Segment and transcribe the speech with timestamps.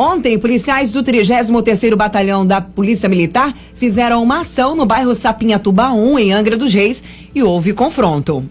[0.00, 6.18] Ontem, policiais do 33º Batalhão da Polícia Militar fizeram uma ação no bairro Sapinhatuba 1,
[6.20, 7.02] em Angra dos Reis,
[7.34, 8.48] e houve confronto.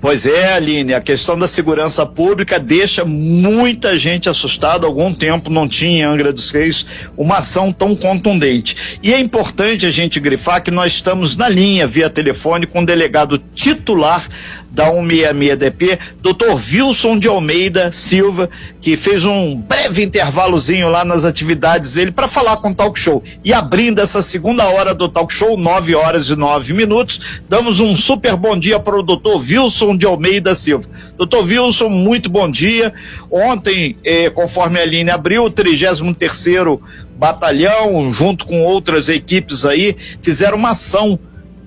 [0.00, 4.86] Pois é, Aline, a questão da segurança pública deixa muita gente assustada.
[4.86, 6.86] Algum tempo não tinha em Angra dos Reis
[7.16, 8.98] uma ação tão contundente.
[9.02, 12.86] E é importante a gente grifar que nós estamos na linha via telefone com o
[12.86, 14.26] delegado titular
[14.76, 16.52] da 166DP, Dr.
[16.52, 18.50] Wilson de Almeida Silva,
[18.80, 23.22] que fez um breve intervalozinho lá nas atividades dele para falar com o Talk Show.
[23.42, 27.96] E abrindo essa segunda hora do Talk Show, 9 horas e 9 minutos, damos um
[27.96, 29.36] super bom dia para o Dr.
[29.36, 30.88] Wilson de Almeida Silva.
[31.18, 31.44] Dr.
[31.44, 32.94] Wilson, muito bom dia.
[33.30, 36.80] Ontem, eh, conforme a linha abriu, o 33º
[37.18, 41.18] Batalhão, junto com outras equipes aí, fizeram uma ação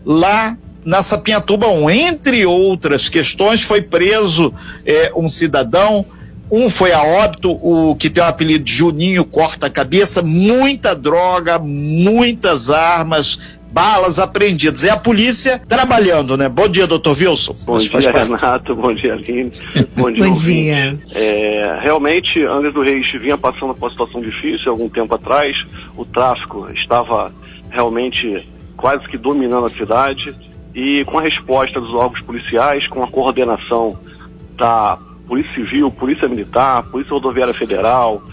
[0.03, 1.89] lá na Sapinhatuba 1.
[1.89, 4.53] Entre outras questões, foi preso
[4.85, 6.05] é, um cidadão,
[6.51, 12.71] um foi a óbito, o que tem o apelido de Juninho Corta-Cabeça, muita droga, muitas
[12.71, 13.39] armas,
[13.71, 14.83] balas apreendidas.
[14.83, 16.49] É a polícia trabalhando, né?
[16.49, 17.55] Bom dia, doutor Wilson.
[17.65, 18.75] Bom dia, Renato.
[18.75, 19.51] Bom dia, Aline.
[19.95, 20.99] Bom dia, Bom dia.
[21.11, 25.65] É, realmente, Angra do Reis vinha passando por uma situação difícil algum tempo atrás.
[25.95, 27.31] O tráfico estava
[27.69, 30.35] realmente quase que dominando a cidade
[30.73, 33.97] e com a resposta dos órgãos policiais, com a coordenação
[34.55, 38.23] da Polícia Civil, Polícia Militar, Polícia Rodoviária Federal,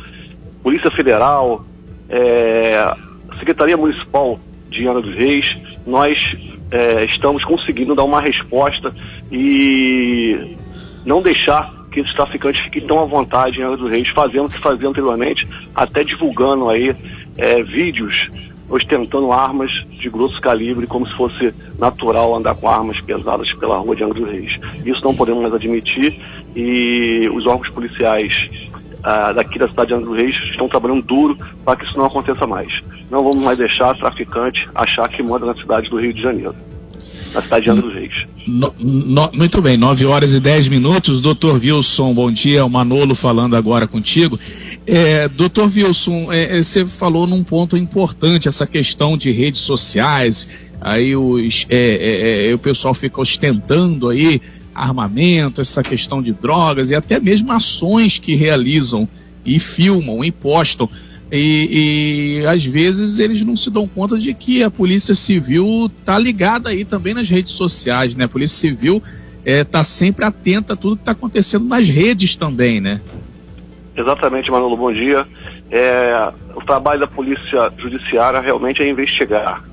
[0.62, 1.64] Polícia Federal,
[2.08, 2.94] é,
[3.38, 4.38] Secretaria Municipal
[4.70, 6.36] de Ana dos Reis, nós
[6.70, 8.94] é, estamos conseguindo dar uma resposta
[9.30, 10.56] e
[11.04, 14.48] não deixar que esses traficantes fiquem tão à vontade em Ana dos Reis, fazendo o
[14.48, 16.94] que faziam anteriormente, até divulgando aí
[17.36, 18.28] é, vídeos
[18.68, 23.94] ostentando armas de grosso calibre, como se fosse natural andar com armas pesadas pela rua
[23.94, 24.58] de Angra dos Reis.
[24.84, 26.20] Isso não podemos mais admitir
[26.54, 28.50] e os órgãos policiais
[29.34, 32.46] daqui da cidade de Angra dos Reis estão trabalhando duro para que isso não aconteça
[32.46, 32.82] mais.
[33.10, 36.54] Não vamos mais deixar traficante achar que manda na cidade do Rio de Janeiro
[37.32, 38.26] na cidade de Angra dos Reis.
[38.46, 41.20] No, no, muito bem, 9 horas e 10 minutos.
[41.20, 42.64] Doutor Wilson, bom dia.
[42.64, 44.38] O Manolo falando agora contigo.
[44.86, 50.48] É, doutor Wilson, é, é, você falou num ponto importante, essa questão de redes sociais.
[50.80, 54.40] Aí os, é, é, é, o pessoal fica ostentando aí
[54.76, 59.08] armamento, essa questão de drogas e até mesmo ações que realizam
[59.44, 60.88] e filmam e postam.
[61.30, 66.18] E, e, às vezes eles não se dão conta de que a Polícia Civil está
[66.18, 68.24] ligada aí também nas redes sociais, né?
[68.24, 69.02] A Polícia Civil
[69.44, 73.00] está é, sempre atenta a tudo que está acontecendo nas redes também, né?
[73.96, 75.26] Exatamente, Manolo, bom dia.
[75.70, 79.64] É, o trabalho da Polícia Judiciária realmente é investigar.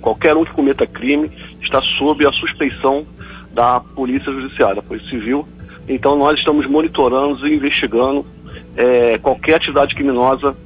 [0.00, 1.30] Qualquer um que cometa crime
[1.62, 3.06] está sob a suspeição
[3.52, 5.46] da Polícia Judiciária, Polícia Civil.
[5.88, 8.24] Então nós estamos monitorando e investigando
[8.76, 10.56] é, qualquer atividade criminosa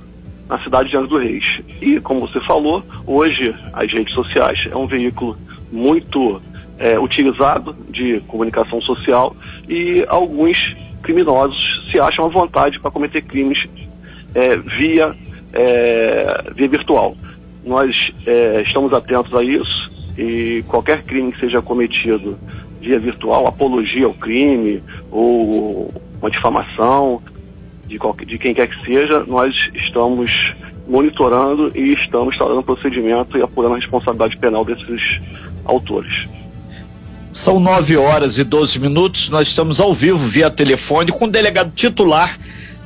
[0.49, 1.61] na cidade de Angra do Reis.
[1.81, 5.37] E, como você falou, hoje as redes sociais é um veículo
[5.73, 6.41] muito
[6.79, 9.35] é, utilizado de comunicação social
[9.69, 13.67] e alguns criminosos se acham à vontade para cometer crimes
[14.35, 15.15] é, via,
[15.53, 17.17] é, via virtual.
[17.65, 22.39] Nós é, estamos atentos a isso e qualquer crime que seja cometido
[22.85, 27.23] via virtual, apologia ao crime ou uma difamação,
[27.87, 30.55] de, qualquer, de quem quer que seja, nós estamos
[30.87, 35.21] monitorando e estamos instaurando procedimento e apurando a responsabilidade penal desses
[35.65, 36.29] autores.
[37.33, 41.73] São 9 horas e 12 minutos, nós estamos ao vivo via telefone com o delegado
[41.75, 42.39] titular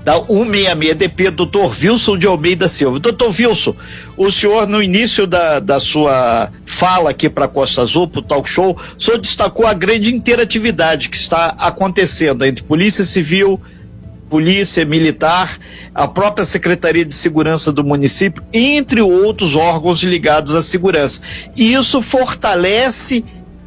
[0.08, 2.98] da 166DP, doutor Wilson de Almeida Silva.
[2.98, 3.76] Doutor Wilson,
[4.16, 8.48] o senhor, no início da, da sua fala aqui para Costa Azul, para o talk
[8.48, 13.60] show, o senhor destacou a grande interatividade que está acontecendo entre Polícia Civil,
[14.30, 15.58] polícia militar,
[15.94, 21.20] a própria Secretaria de Segurança do município, entre outros órgãos ligados à segurança.
[21.54, 23.22] E isso fortalece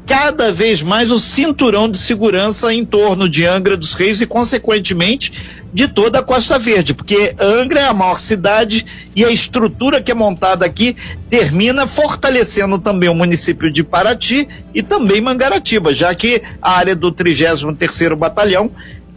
[0.07, 5.60] cada vez mais o cinturão de segurança em torno de Angra dos Reis e, consequentemente,
[5.73, 10.11] de toda a Costa Verde, porque Angra é a maior cidade e a estrutura que
[10.11, 10.95] é montada aqui
[11.29, 17.11] termina fortalecendo também o município de Paraty e também Mangaratiba, já que a área do
[17.11, 18.71] 33º Batalhão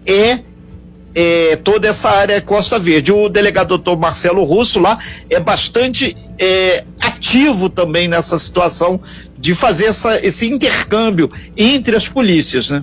[0.06, 0.40] é
[1.14, 3.12] é, toda essa área Costa Verde.
[3.12, 4.98] O delegado doutor Marcelo Russo lá
[5.30, 9.00] é bastante é, ativo também nessa situação
[9.38, 12.82] de fazer essa, esse intercâmbio entre as polícias, né?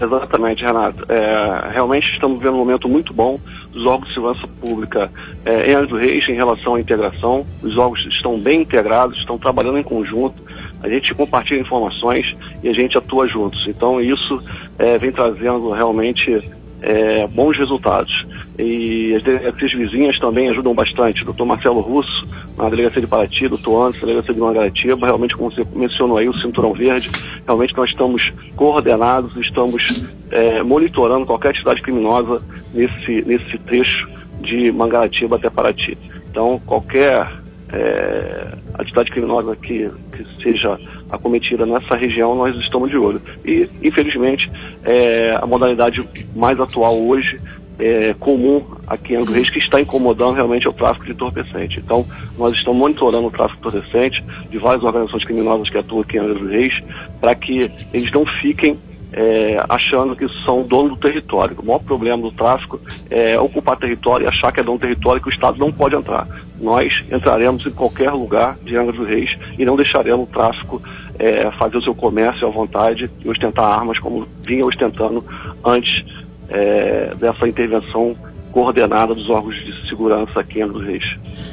[0.00, 1.10] Exatamente, Renato.
[1.10, 3.40] É, realmente estamos vivendo um momento muito bom
[3.72, 5.10] dos órgãos de segurança pública
[5.44, 7.46] é, em Anjo Reis em relação à integração.
[7.62, 10.42] Os órgãos estão bem integrados, estão trabalhando em conjunto.
[10.82, 13.66] A gente compartilha informações e a gente atua juntos.
[13.66, 14.42] Então isso
[14.78, 16.42] é, vem trazendo realmente
[16.82, 18.26] é, bons resultados.
[18.58, 21.24] E as delegacias vizinhas também ajudam bastante.
[21.24, 22.26] Doutor Marcelo Russo,
[22.56, 26.28] na delegacia de Paraty, doutor Anderson, na delegacia de Mangaratiba, realmente, como você mencionou aí,
[26.28, 27.10] o Cinturão Verde,
[27.44, 32.42] realmente nós estamos coordenados, estamos é, monitorando qualquer atividade criminosa
[32.72, 34.08] nesse, nesse trecho
[34.40, 35.96] de Mangaratiba até Paraty.
[36.30, 37.26] Então, qualquer
[37.72, 40.78] é, atividade criminosa que, que seja
[41.10, 43.20] acometida nessa região, nós estamos de olho.
[43.44, 44.50] E, infelizmente,
[44.84, 47.40] é, a modalidade mais atual hoje
[47.78, 51.80] é, comum aqui em Angra Reis que está incomodando realmente é o tráfico de entorpecente.
[51.80, 52.06] Então,
[52.38, 56.20] nós estamos monitorando o tráfico de entorpecente de várias organizações criminosas que atuam aqui em
[56.20, 56.82] Angra Reis
[57.20, 58.78] para que eles não fiquem
[59.12, 61.56] é, achando que são dono do território.
[61.58, 62.80] O maior problema do tráfico
[63.10, 65.94] é ocupar território e achar que é dono do território que o Estado não pode
[65.94, 66.26] entrar.
[66.60, 70.82] Nós entraremos em qualquer lugar de Angra dos Reis e não deixaremos o tráfico
[71.18, 75.24] é, fazer o seu comércio à vontade e ostentar armas como vinha ostentando
[75.64, 76.04] antes
[76.48, 78.16] é, dessa intervenção
[78.56, 81.04] coordenada dos órgãos de segurança aqui em Reis.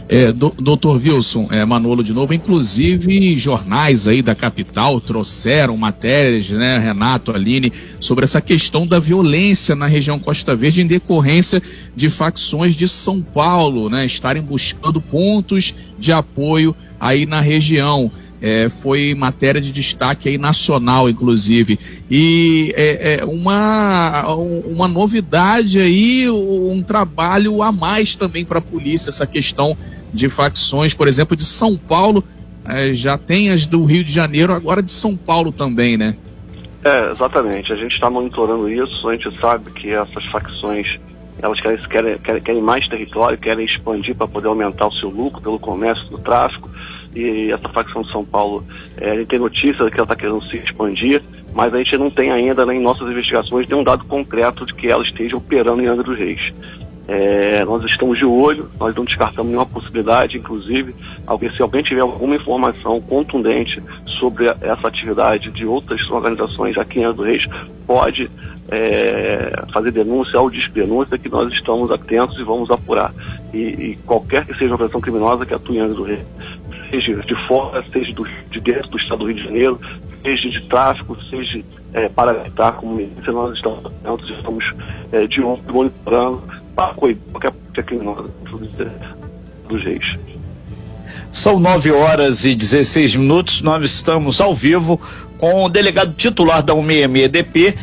[0.08, 6.50] É, do, doutor Wilson, é, Manolo de novo, inclusive jornais aí da capital trouxeram matérias,
[6.50, 11.62] né, Renato, Aline, sobre essa questão da violência na região Costa Verde em decorrência
[11.94, 18.10] de facções de São Paulo, né, estarem buscando pontos de apoio aí na região
[18.44, 21.80] é, foi matéria de destaque aí nacional, inclusive.
[22.12, 29.10] E é, é uma, uma novidade aí, um trabalho a mais também para a polícia,
[29.10, 29.78] essa questão
[30.14, 32.22] de facções, por exemplo, de São Paulo,
[32.66, 36.18] é, já tem as do Rio de Janeiro, agora de São Paulo também, né?
[36.84, 37.72] É, exatamente.
[37.72, 41.00] A gente está monitorando isso, a gente sabe que essas facções
[41.42, 45.60] elas querem, querem, querem mais território, querem expandir para poder aumentar o seu lucro pelo
[45.60, 46.70] comércio do tráfico
[47.16, 48.66] e essa facção de São Paulo,
[48.98, 51.22] é, a gente tem notícia que ela está querendo se expandir,
[51.54, 54.88] mas a gente não tem ainda né, em nossas investigações nenhum dado concreto de que
[54.88, 56.54] ela esteja operando em Angra dos Reis.
[57.08, 60.96] É, nós estamos de olho, nós não descartamos nenhuma possibilidade, inclusive,
[61.28, 67.14] alguém, se alguém tiver alguma informação contundente sobre essa atividade de outras organizações aqui em
[67.14, 67.46] dos Reis,
[67.86, 68.32] pode
[68.70, 73.14] é, fazer denúncia ou denúncia que nós estamos atentos e vamos apurar.
[73.54, 76.26] E, e qualquer que seja a organização criminosa que atue em dos Reis,
[76.90, 79.80] seja de fora, seja do, de dentro do estado do Rio de Janeiro,
[80.24, 83.92] seja de tráfico, seja é, paramilitar, como milícia, nós estamos
[84.30, 84.74] estamos
[85.12, 86.44] é, de ontem monitorando
[86.76, 87.54] para qualquer
[87.86, 88.30] criminosa
[89.68, 90.18] dos reis.
[91.32, 95.00] São 9 horas e 16 minutos, nós estamos ao vivo
[95.38, 97.76] com o delegado titular da 166DP,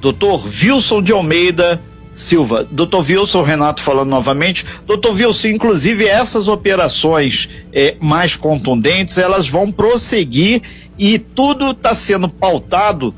[0.00, 1.80] doutor Wilson de Almeida
[2.14, 2.66] Silva.
[2.70, 4.66] Doutor Wilson, Renato falando novamente.
[4.86, 10.62] Doutor Wilson, inclusive essas operações é, mais contundentes, elas vão prosseguir
[10.98, 13.14] e tudo está sendo pautado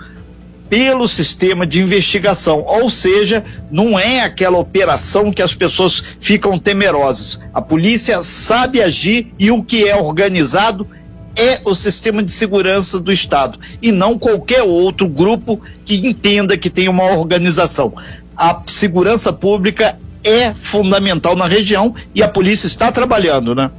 [0.69, 7.38] pelo sistema de investigação, ou seja, não é aquela operação que as pessoas ficam temerosas.
[7.52, 10.88] A polícia sabe agir e o que é organizado
[11.37, 16.70] é o sistema de segurança do Estado e não qualquer outro grupo que entenda que
[16.70, 17.93] tem uma organização
[18.36, 23.70] a segurança pública é fundamental na região e a polícia está trabalhando, né?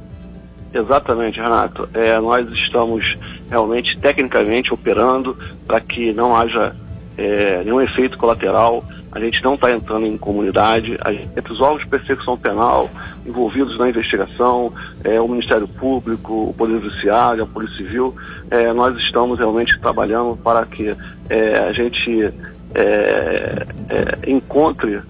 [0.72, 1.88] Exatamente, Renato.
[1.94, 3.16] É, nós estamos
[3.48, 5.36] realmente tecnicamente operando
[5.66, 6.74] para que não haja
[7.16, 8.84] é, nenhum efeito colateral.
[9.10, 10.98] A gente não está entrando em comunidade.
[11.08, 12.90] Gente, entre os órgãos de persecução penal
[13.24, 14.72] envolvidos na investigação,
[15.02, 18.14] é, o Ministério Público, o Poder Judiciário, a Polícia Civil,
[18.50, 20.94] é, nós estamos realmente trabalhando para que
[21.30, 22.32] é, a gente
[22.76, 25.00] é, é, encontre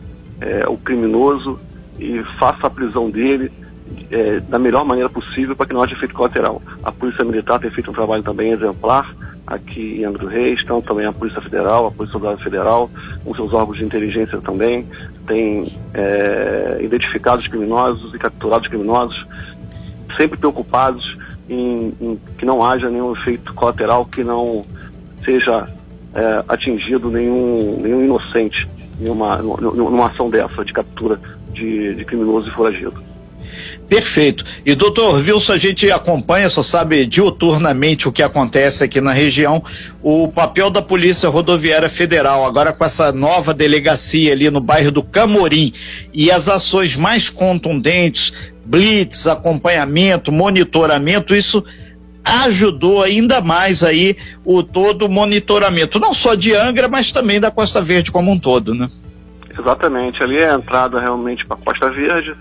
[0.40, 1.58] é, o criminoso
[1.98, 3.50] e faça a prisão dele
[4.10, 6.62] é, da melhor maneira possível para que não haja efeito colateral.
[6.84, 9.12] A Polícia Militar tem feito um trabalho também exemplar
[9.44, 12.90] aqui em Angra do Reis, então também a Polícia Federal, a Polícia Soldado Federal,
[13.24, 14.86] com seus órgãos de inteligência também,
[15.26, 19.26] tem é, identificado os criminosos e capturado os criminosos,
[20.16, 21.16] sempre preocupados
[21.48, 24.64] em, em que não haja nenhum efeito colateral que não
[25.24, 25.68] seja
[26.16, 28.66] é, atingido nenhum, nenhum inocente
[28.98, 31.20] em uma, numa ação dessa de captura
[31.52, 33.04] de, de criminoso e foragido.
[33.88, 34.44] Perfeito.
[34.64, 39.62] E doutor Wilson, a gente acompanha, só sabe diuturnamente o que acontece aqui na região,
[40.02, 45.02] o papel da Polícia Rodoviária Federal, agora com essa nova delegacia ali no bairro do
[45.02, 45.72] Camorim,
[46.12, 48.32] e as ações mais contundentes,
[48.64, 51.64] blitz, acompanhamento, monitoramento, isso
[52.26, 57.50] ajudou ainda mais aí o todo o monitoramento, não só de Angra, mas também da
[57.50, 58.88] Costa Verde como um todo, né?
[59.58, 62.34] Exatamente, ali é a entrada realmente para a Costa Verde,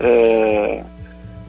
[0.00, 0.82] é,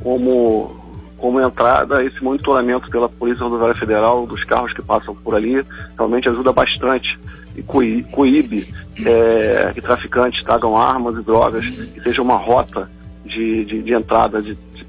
[0.03, 0.85] como
[1.17, 5.65] como entrada, esse monitoramento pela Polícia Rodoviária Federal dos carros que passam por ali
[5.97, 7.17] realmente ajuda bastante
[7.55, 8.71] e coíbe
[9.03, 12.87] é, que traficantes tragam armas e drogas, que seja uma rota
[13.25, 14.85] de, de, de entrada de, de,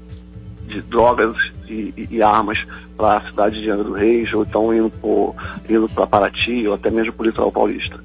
[0.69, 1.35] de drogas
[1.67, 2.59] e, e, e armas
[2.95, 4.91] para a cidade de Angra do Reis, ou então indo
[5.93, 7.99] para Paraty, ou até mesmo para o litoral paulista.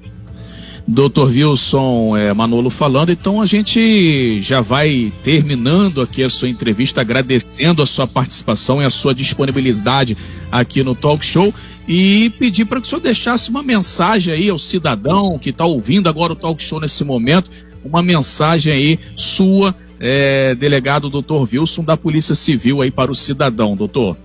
[0.87, 1.29] Dr.
[1.29, 7.81] Wilson é, Manolo falando, então a gente já vai terminando aqui a sua entrevista, agradecendo
[7.81, 10.15] a sua participação e a sua disponibilidade
[10.51, 11.51] aqui no Talk Show
[11.87, 16.07] e pedir para que o senhor deixasse uma mensagem aí ao cidadão que está ouvindo
[16.07, 17.49] agora o Talk Show nesse momento,
[17.83, 21.53] uma mensagem aí sua, é, delegado Dr.
[21.53, 24.17] Wilson da Polícia Civil aí para o cidadão, doutor.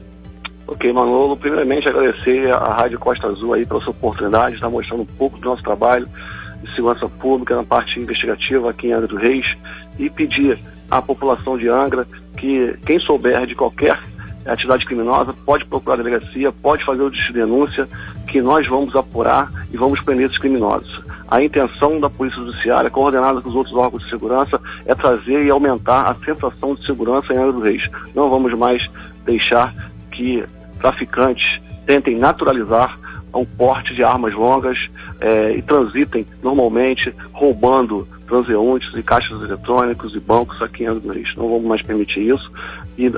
[0.66, 5.02] Ok, Manolo, primeiramente agradecer à Rádio Costa Azul aí pela sua oportunidade de estar mostrando
[5.02, 6.08] um pouco do nosso trabalho
[6.62, 9.56] de segurança pública na parte investigativa aqui em Angra do Reis
[9.98, 10.58] e pedir
[10.90, 13.98] à população de Angra que quem souber de qualquer
[14.46, 17.88] atividade criminosa pode procurar a delegacia, pode fazer o de denúncia,
[18.26, 21.02] que nós vamos apurar e vamos prender esses criminosos.
[21.28, 25.50] A intenção da Polícia Judiciária, coordenada com os outros órgãos de segurança, é trazer e
[25.50, 27.88] aumentar a sensação de segurança em Angra do Reis.
[28.14, 28.88] Não vamos mais
[29.24, 29.74] deixar
[30.10, 30.44] que
[30.80, 32.98] traficantes tentem naturalizar
[33.32, 40.20] ao porte de armas longas é, e transitem normalmente roubando transeuntes e caixas eletrônicos e
[40.20, 41.34] bancos aqui em Angra do Reis.
[41.36, 42.50] Não vamos mais permitir isso.
[42.98, 43.12] E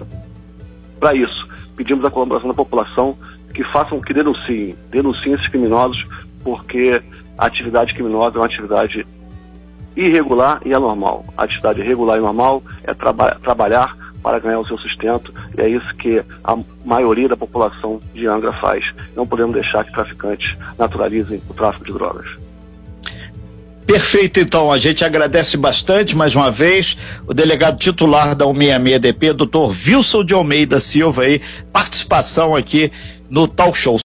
[1.03, 3.19] para isso, pedimos a colaboração da população
[3.53, 6.07] que façam, que denunciem, denunciem esses criminosos,
[6.45, 7.03] porque
[7.37, 9.05] a atividade criminosa é uma atividade
[9.97, 11.25] irregular e anormal.
[11.37, 15.69] A atividade irregular e normal é traba trabalhar para ganhar o seu sustento, e é
[15.69, 18.85] isso que a maioria da população de Angra faz.
[19.17, 22.39] Não podemos deixar que traficantes naturalizem o tráfico de drogas.
[23.87, 24.71] Perfeito, então.
[24.73, 26.97] A gente agradece bastante mais uma vez
[27.27, 31.41] o delegado titular da 166DP, doutor Wilson de Almeida Silva, aí,
[31.73, 32.91] participação aqui
[33.29, 33.99] no Talk Show.